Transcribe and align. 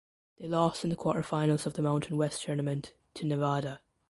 They 0.39 0.47
lost 0.47 0.83
in 0.83 0.89
the 0.89 0.95
quarterfinals 0.95 1.67
of 1.67 1.73
the 1.75 1.83
Mountain 1.83 2.17
West 2.17 2.41
Tournament 2.41 2.95
to 3.13 3.23
Nevada. 3.23 3.81